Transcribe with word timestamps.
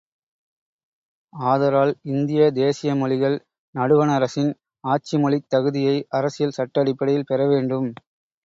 ஆதலால், 1.33 1.91
இந்திய 2.07 2.47
தேசிய 2.51 2.95
மொழிகள் 2.95 3.37
நடுவணரசின் 3.75 4.51
ஆட்சி 4.83 5.17
மொழித் 5.17 5.49
தகுதியை 5.49 5.95
அரசியல் 6.11 6.51
சட்ட 6.51 6.81
அடிப்படையில் 6.81 7.29
பெறவேண்டும். 7.29 7.89